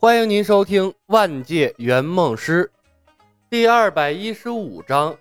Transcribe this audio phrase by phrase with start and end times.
[0.00, 2.70] 欢迎您收听《万界圆梦师》
[3.50, 5.18] 第二百一十五章：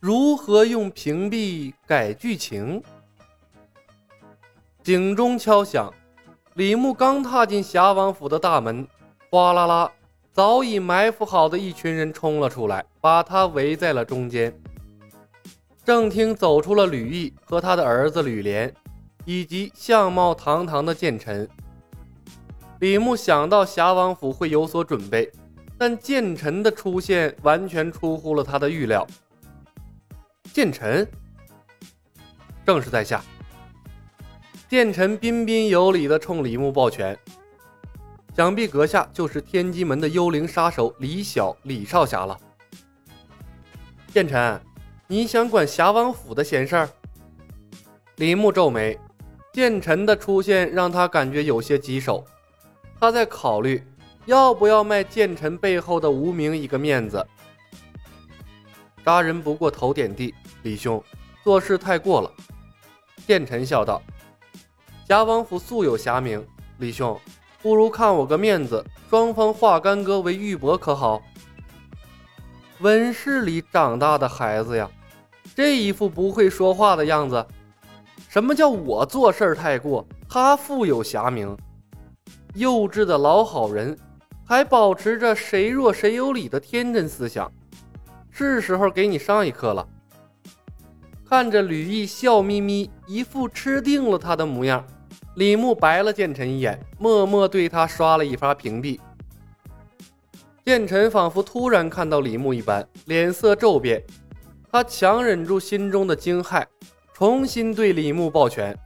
[0.00, 2.82] 如何用屏蔽改剧情？
[4.82, 5.92] 警钟敲响，
[6.54, 8.88] 李牧刚踏进侠王府的大门，
[9.30, 9.92] 哗啦啦，
[10.32, 14.58] 早已埋伏好的一群人冲了出来，把他围在了中间。
[15.84, 18.74] 正厅走出了吕毅和他的儿子吕莲，
[19.26, 21.46] 以及相貌堂堂的剑臣。
[22.80, 25.30] 李牧想到侠王府会有所准备，
[25.78, 29.06] 但剑臣的出现完全出乎了他的预料。
[30.52, 31.08] 剑臣，
[32.66, 33.22] 正是在下。
[34.68, 37.16] 剑臣彬彬有礼地冲李牧抱拳，
[38.36, 42.36] 想必阁下就是天机门的幽灵杀手李晓李少侠了。
[44.12, 44.60] 剑臣，
[45.06, 46.88] 你想管侠王府的闲事儿？
[48.16, 48.98] 李牧皱眉，
[49.52, 52.24] 剑臣的出现让他感觉有些棘手。
[53.04, 53.86] 他在考虑
[54.24, 57.22] 要不要卖剑臣背后的无名一个面子。
[59.04, 61.04] 杀人不过头点地，李兄
[61.42, 62.32] 做事太过了。
[63.26, 64.00] 剑臣笑道
[65.06, 66.42] ：“侠王府素有侠名，
[66.78, 67.20] 李兄
[67.60, 71.22] 不如看我个面子，双方化干戈为玉帛，可好？”
[72.80, 74.90] 温室里长大的孩子呀，
[75.54, 77.46] 这一副不会说话的样子。
[78.30, 80.06] 什么叫我做事太过？
[80.26, 81.54] 他富有侠名。
[82.54, 83.96] 幼稚的老好人，
[84.44, 87.50] 还保持着谁弱谁有理的天真思想，
[88.30, 89.84] 是时候给你上一课了。
[91.28, 94.86] 看着吕毅笑眯眯，一副吃定了他的模样，
[95.34, 99.00] 李牧白了剑臣一眼，默默对他刷了一发屏蔽。
[100.64, 104.00] 剑臣仿佛突然看到李牧一般，脸色骤变，
[104.70, 106.64] 他强忍住心中的惊骇，
[107.12, 108.78] 重新对李牧抱拳。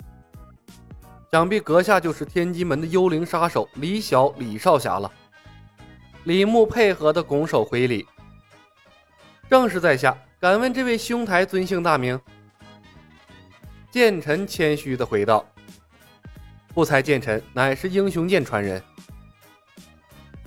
[1.31, 5.13] 想必阁下就是天机门的幽灵杀手李晓李少侠了。
[6.25, 8.07] 李牧配合的拱手回礼。
[9.51, 12.19] 正是在下，敢问这位兄台尊姓大名？
[13.91, 15.45] 剑臣谦虚的回道
[16.73, 18.83] ：“不才剑臣乃是英雄剑传人。”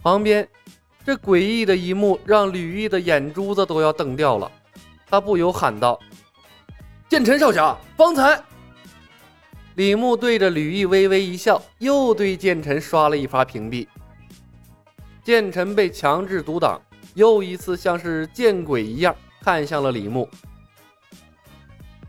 [0.01, 0.47] 旁边
[1.05, 4.51] 这诡异的一幕让吕毅的眼珠子都要瞪掉了，
[5.07, 5.99] 他不由喊道
[7.07, 8.41] ：“剑臣少侠，方才……”
[9.75, 13.87] 李牧对着吕毅微微一笑，又对剑臣刷了一发屏蔽。
[15.23, 16.81] 剑臣被强制独挡，
[17.13, 20.27] 又一次像是见鬼一样看向了李牧。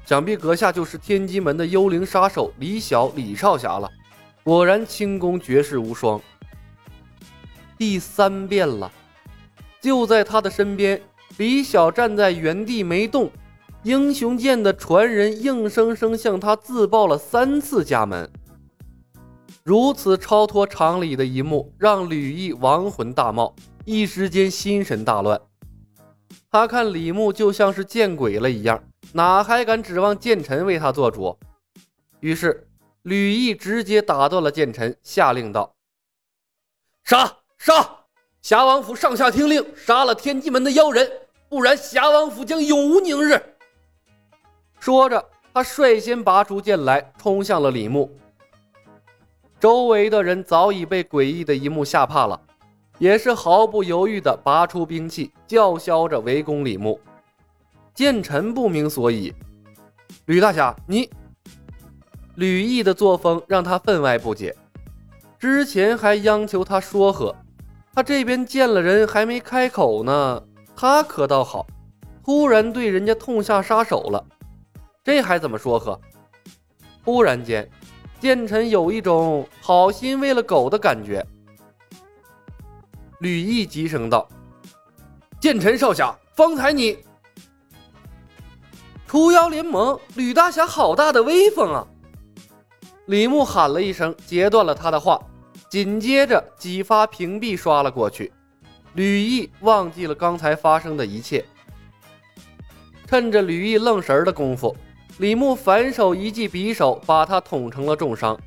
[0.05, 3.89] 想必阁下就是天机门的幽灵杀手李晓李少侠了，
[4.43, 6.21] 果然轻功绝世无双。
[7.79, 8.91] 第三遍了，
[9.81, 11.01] 就在他的身边，
[11.37, 13.31] 李晓站在原地没动。
[13.85, 18.31] 英雄剑的传人硬生生向他自报了三次家门，
[19.65, 23.53] 如此超脱常理的一幕让吕毅亡魂大冒，
[23.85, 25.41] 一时间心神大乱。
[26.49, 28.81] 他看李牧就像是见鬼了一样，
[29.15, 31.37] 哪还敢指望剑臣为他做主？
[32.21, 32.69] 于是
[33.03, 35.75] 吕毅直接打断了剑臣，下令道
[37.03, 38.05] ：“杀杀！
[38.43, 41.11] 侠王府上下听令，杀了天机门的妖人，
[41.49, 43.43] 不然侠王府将永无宁日！”
[44.83, 48.11] 说着，他率先拔出剑来，冲向了李牧。
[49.61, 52.41] 周围的人早已被诡异的一幕吓怕了，
[52.99, 57.01] 也是毫不犹豫地拔出兵器，叫嚣着围攻李牧。
[57.95, 59.33] 剑臣不明所以，
[60.25, 61.09] 吕大侠，你……
[62.35, 64.53] 吕毅的作风让他分外不解。
[65.39, 67.33] 之前还央求他说和，
[67.95, 70.43] 他这边见了人还没开口呢，
[70.75, 71.65] 他可倒好，
[72.25, 74.27] 突然对人家痛下杀手了。
[75.05, 76.01] 这还怎么说和？
[77.05, 77.69] 忽然间，
[78.21, 81.27] 剑臣有一种好心喂了狗的感觉。
[83.19, 84.29] 吕毅急声道
[85.41, 86.97] ：“剑臣少侠，方才你……
[89.09, 91.87] 除妖联盟，吕大侠好大的威风啊！”
[93.07, 95.21] 李牧喊了一声，截断了他的话，
[95.69, 98.33] 紧接着几发屏蔽刷了过去。
[98.95, 101.45] 吕毅忘记了刚才发生的一切，
[103.09, 104.77] 趁着吕毅愣神的功夫。
[105.19, 108.39] 李牧反手一记匕首，把他捅成了重伤，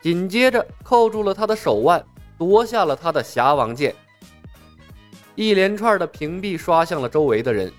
[0.00, 2.02] 紧接着扣住了他的手腕，
[2.38, 3.94] 夺下了他的侠王剑。
[5.34, 7.70] 一连串的屏蔽刷向了周围的人，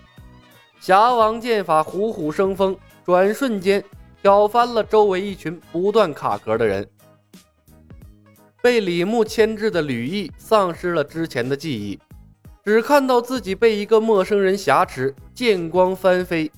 [0.80, 3.84] 侠王剑法虎虎生风，转瞬间
[4.22, 6.88] 挑翻了周围一群不断卡壳的人。
[8.62, 11.98] 被李牧牵制的吕毅丧失了之前的记忆，
[12.66, 16.52] 只看到自己被一个陌生人挟持，剑光翻飞。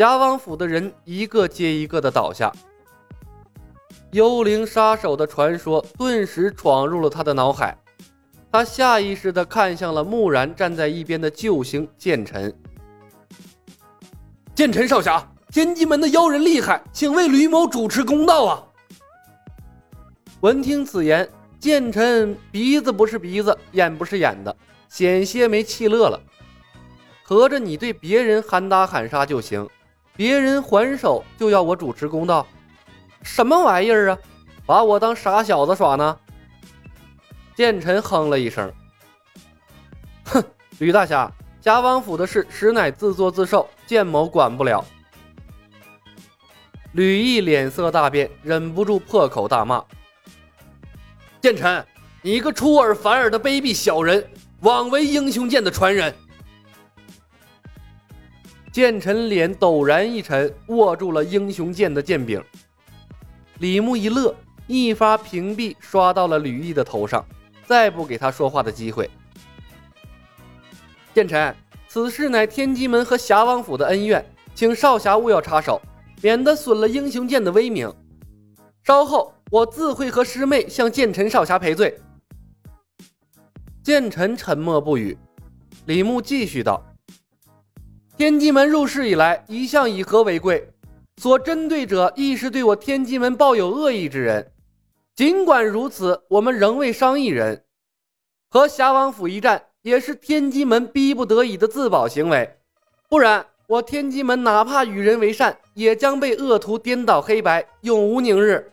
[0.00, 2.50] 侠王府的人一个接一个的倒下，
[4.12, 7.76] 幽灵杀手的传说顿时闯入了他的脑海。
[8.50, 12.50] 他下意识地看向了木然站在一边的救星剑臣。
[14.54, 18.64] 剑臣少侠，天机门的妖人厉害，请为吕某主持公道啊！
[20.40, 24.56] 闻听此言，剑臣鼻子不是鼻子，眼不是眼的，
[24.88, 26.18] 险些没气乐了。
[27.22, 29.68] 合着你对别人喊打喊杀就行，
[30.16, 32.46] 别人还手就要我主持公道？
[33.22, 34.18] 什么玩意儿啊！
[34.66, 36.18] 把我当傻小子耍呢？
[37.54, 38.72] 剑臣哼了一声，
[40.24, 40.42] 哼，
[40.78, 41.30] 吕大侠，
[41.60, 44.84] 侠王府的事实乃自作自受，剑某管不了。
[46.92, 49.84] 吕毅脸色大变，忍不住破口大骂
[51.42, 51.84] ：“剑臣，
[52.22, 54.26] 你个出尔反尔的卑鄙小人，
[54.60, 56.14] 枉为英雄剑的传人！”
[58.72, 62.42] 剑臣脸陡然一沉，握住了英雄剑的剑柄。
[63.58, 64.34] 李牧一乐，
[64.66, 67.24] 一发屏蔽刷到了吕毅的头上。
[67.66, 69.08] 再不给他说话的机会，
[71.14, 71.54] 剑臣，
[71.86, 74.26] 此事乃天机门和侠王府的恩怨，
[74.56, 75.80] 请少侠勿要插手，
[76.20, 77.88] 免得损了英雄剑的威名。
[78.82, 81.96] 稍后我自会和师妹向剑臣少侠赔罪。
[83.84, 85.16] 剑臣沉默不语，
[85.86, 86.84] 李牧继续道
[88.20, 90.68] ：“天机门入世以来，一向以和为贵，
[91.16, 94.52] 所针对者亦是对我天机门抱有恶意之人。”
[95.16, 97.64] 尽管如此，我们仍未伤一人。
[98.50, 102.58] 和侠王府一战，也是天机门逼不得已的自保行为。
[103.08, 108.70] 不然，我天机门哪怕与人为善，也将被恶徒颠倒黑白，永无宁日。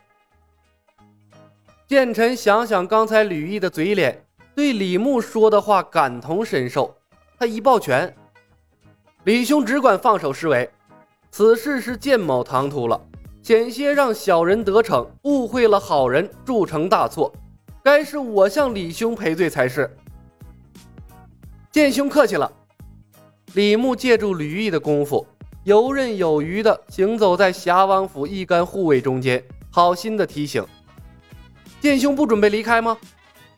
[1.88, 6.94] 剑臣想想刚才吕毅的嘴脸，对李牧说的话感同身受。
[7.39, 8.13] 他一抱拳
[9.27, 10.69] ：“李兄只管放手施为，
[11.31, 12.97] 此事是剑某唐突了。”
[13.44, 17.29] 险些让小人得逞，误会了好人，铸成大错，
[17.83, 19.94] 该是我向李兄赔罪才是。
[21.74, 22.50] 剑兄客气了。
[23.53, 25.27] 李牧借助吕毅的功夫，
[25.65, 30.65] 游刃有余地行走在侠王府一干护卫中间，好心的提醒：
[31.81, 32.97] 剑兄不准备离开吗？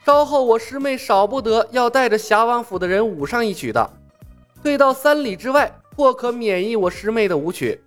[0.04, 3.94] 稍后我师妹少不得要带着侠王府的人舞上一曲的，
[4.62, 7.82] 退到三里之外，或可免疫我师妹的舞曲。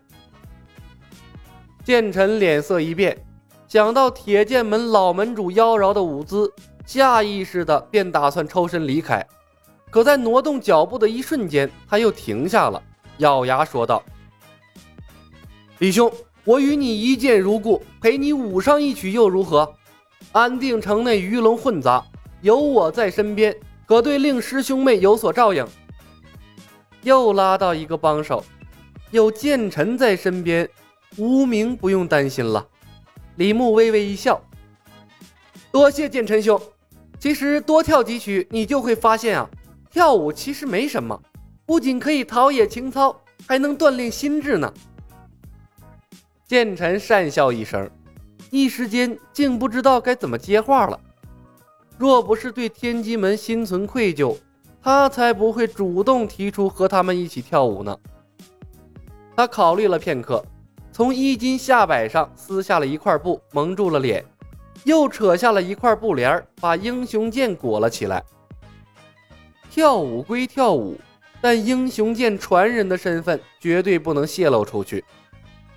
[1.84, 3.16] 剑臣脸色一变，
[3.68, 6.50] 想到铁剑门老门主妖娆的舞姿，
[6.86, 9.26] 下意识的便打算抽身离开。
[9.90, 12.82] 可在挪动脚步的一瞬间，他又停下了，
[13.18, 14.02] 咬牙说道
[15.80, 16.10] ：“李兄，
[16.44, 19.70] 我与你一见如故，陪你舞上一曲又如何？
[20.32, 22.02] 安定城内鱼龙混杂，
[22.40, 23.54] 有我在身边，
[23.84, 25.66] 可对令师兄妹有所照应。”
[27.02, 28.44] 又拉到一个帮手，
[29.10, 30.68] 有剑臣在身边。
[31.18, 32.66] 无名不用担心了，
[33.36, 34.42] 李牧微微一笑，
[35.70, 36.58] 多谢剑臣兄。
[37.18, 39.46] 其实多跳几曲，你就会发现啊，
[39.90, 41.20] 跳舞其实没什么，
[41.66, 43.14] 不仅可以陶冶情操，
[43.46, 44.72] 还能锻炼心智呢。
[46.46, 47.90] 剑臣讪笑一声，
[48.50, 50.98] 一时间竟不知道该怎么接话了。
[51.98, 54.34] 若不是对天机门心存愧疚，
[54.82, 57.96] 他才不会主动提出和他们一起跳舞呢。
[59.36, 60.44] 他考虑了片刻。
[60.94, 64.22] 从衣襟下摆上撕下了一块布，蒙住了脸，
[64.84, 68.22] 又扯下了一块布帘，把英雄剑裹了起来。
[69.70, 71.00] 跳舞归跳舞，
[71.40, 75.02] 但英雄剑传人的身份绝对不能泄露出去，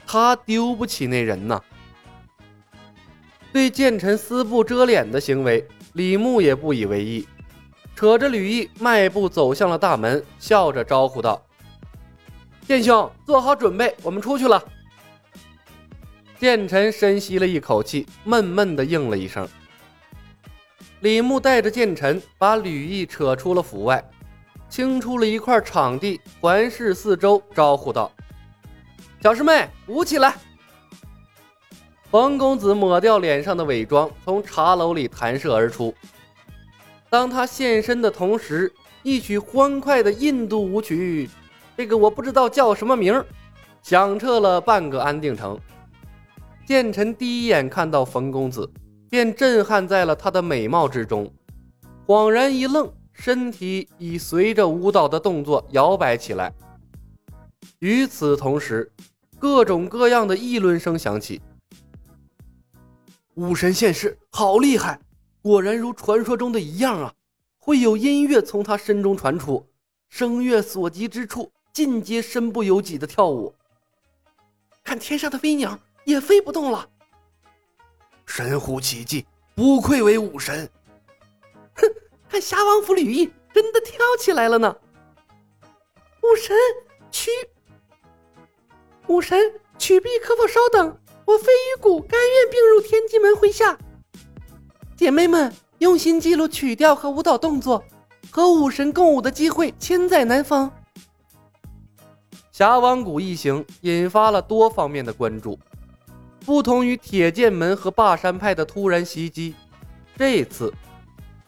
[0.05, 1.61] 他丢不起那人呐。
[3.53, 7.25] 对剑臣撕布遮脸的行为，李牧也不以为意，
[7.95, 11.41] 扯着吕毅迈步走向了大门，笑着招呼道
[12.67, 14.61] ：“剑兄，做好准备，我们出去了。”
[16.37, 19.47] 剑臣深吸了一口气，闷闷地应了一声。
[20.99, 24.03] 李牧带着剑臣把吕毅扯出了府外，
[24.67, 28.11] 清出了一块场地，环视四周，招呼道
[29.23, 30.35] ：“小师妹，舞起来！”
[32.11, 35.95] 冯公子抹掉脸上的伪装，从茶楼里弹射而出。
[37.09, 38.71] 当他现身的同时，
[39.03, 41.29] 一曲欢快的印度舞曲，
[41.77, 43.23] 这个我不知道叫什么名
[43.83, 45.57] 响彻了半个安定城。
[46.65, 48.69] 剑臣第一眼看到冯公子，
[49.09, 51.31] 便震撼在了他的美貌之中，
[52.07, 56.51] 恍然一愣，身体已随着舞蹈的动作摇摆起来。
[57.79, 58.91] 与此同时，
[59.37, 61.39] 各种各样的议论声响起
[63.35, 64.99] ：“武神现世，好厉害！
[65.45, 67.13] 果然如传说中的一样啊！
[67.59, 69.63] 会有音乐从他身中传出，
[70.09, 73.53] 声乐所及之处，尽皆身不由己的跳舞。
[74.83, 76.87] 看天上的飞鸟。”也飞不动了，
[78.27, 79.25] 神乎其技，
[79.55, 80.69] 不愧为武神。
[81.75, 81.87] 哼，
[82.29, 84.75] 看侠王府吕毅真的跳起来了呢！
[86.21, 86.55] 武神，
[87.09, 87.31] 曲
[89.07, 90.95] 武神，曲璧可否稍等？
[91.25, 93.75] 我飞鱼谷甘愿并入天机门麾下。
[94.97, 97.83] 姐妹们，用心记录曲调和舞蹈动作，
[98.31, 100.71] 和武神共舞的机会千载难逢。
[102.53, 105.59] 侠王谷一行引发了多方面的关注。
[106.45, 109.53] 不同于铁剑门和霸山派的突然袭击，
[110.15, 110.73] 这次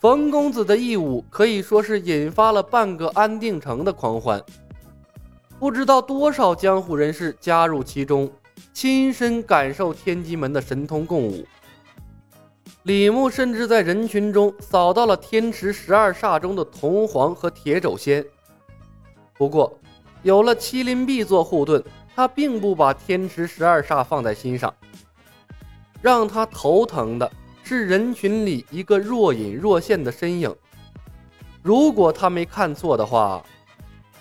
[0.02, 4.44] 冯公子的义舞可以说是引发了半个安定城的狂欢。
[5.58, 8.30] 不知道多少江湖人士加入其中，
[8.74, 11.48] 亲身感受天机门的神通共舞。
[12.88, 18.26] 李牧甚至在人群中扫到了天池十二煞中的铜皇和铁肘仙。
[19.38, 19.78] 不过，
[20.24, 21.84] 有了麒麟臂做护盾，
[22.16, 24.74] 他并不把天池十二煞放在心上。
[26.02, 27.30] 让他头疼的
[27.62, 30.56] 是人群里一个若隐若现的身影。
[31.62, 33.44] 如果他没看错的话，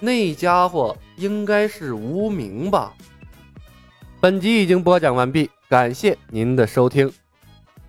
[0.01, 2.93] 那家伙应该是无名吧。
[4.21, 7.09] 本集已经播讲完毕，感谢您的收听。